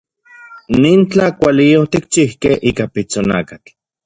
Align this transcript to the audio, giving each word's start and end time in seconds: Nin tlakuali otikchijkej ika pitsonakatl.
Nin 0.85 0.99
tlakuali 1.11 1.67
otikchijkej 1.83 2.55
ika 2.73 2.85
pitsonakatl. 2.95 3.71